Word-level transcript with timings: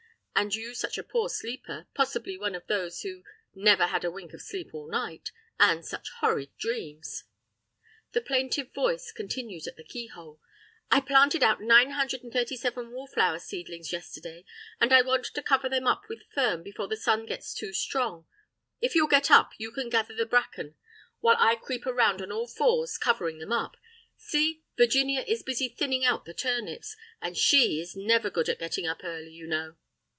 And 0.33 0.55
you 0.55 0.73
such 0.73 0.97
a 0.97 1.03
poor 1.03 1.29
sleeper, 1.29 1.85
possibly 1.93 2.35
one 2.35 2.55
of 2.55 2.65
those 2.65 3.03
who 3.03 3.23
"never 3.53 3.85
had 3.85 4.03
a 4.03 4.09
wink 4.09 4.33
of 4.33 4.41
sleep 4.41 4.73
all 4.73 4.89
night, 4.89 5.31
and 5.59 5.85
such 5.85 6.09
horrid 6.19 6.49
dreams." 6.57 7.25
The 8.13 8.21
plaintive 8.21 8.73
voice 8.73 9.11
continues 9.11 9.67
at 9.67 9.75
the 9.75 9.83
keyhole: 9.83 10.39
"I 10.89 10.99
planted 10.99 11.43
out 11.43 11.61
nine 11.61 11.91
hundred 11.91 12.23
and 12.23 12.33
thirty 12.33 12.55
seven 12.57 12.89
wallflower 12.91 13.37
seedlings 13.37 13.91
yesterday, 13.93 14.43
and 14.79 14.91
I 14.91 15.03
want 15.03 15.25
to 15.25 15.43
cover 15.43 15.69
them 15.69 15.85
up 15.85 16.05
with 16.09 16.23
fern 16.33 16.63
before 16.63 16.87
the 16.87 16.97
sun 16.97 17.27
gets 17.27 17.53
too 17.53 17.71
strong. 17.71 18.25
If 18.79 18.95
you'll 18.95 19.07
get 19.07 19.29
up 19.29 19.51
you 19.59 19.71
can 19.71 19.89
gather 19.89 20.15
the 20.15 20.25
bracken, 20.25 20.73
while 21.19 21.35
I 21.37 21.55
creep 21.55 21.85
around 21.85 22.19
on 22.19 22.31
all 22.31 22.47
fours 22.47 22.97
covering 22.97 23.37
them 23.37 23.51
up. 23.51 23.77
See? 24.17 24.63
Virginia 24.75 25.23
is 25.27 25.43
busy 25.43 25.69
thinning 25.69 26.03
out 26.03 26.25
the 26.25 26.33
turnips. 26.33 26.95
And 27.21 27.37
SHE 27.37 27.79
is 27.79 27.95
never 27.95 28.29
any 28.29 28.33
good 28.33 28.49
at 28.49 28.57
getting 28.57 28.87
up 28.87 29.01
early, 29.03 29.29
you 29.33 29.45
know!" 29.45 29.75